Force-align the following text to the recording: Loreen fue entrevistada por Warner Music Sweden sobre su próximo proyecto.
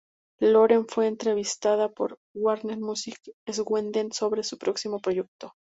Loreen 0.39 0.87
fue 0.87 1.05
entrevistada 1.05 1.87
por 1.87 2.17
Warner 2.33 2.79
Music 2.79 3.19
Sweden 3.47 4.11
sobre 4.11 4.43
su 4.43 4.57
próximo 4.57 4.99
proyecto. 4.99 5.49